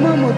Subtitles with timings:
[0.00, 0.32] 那么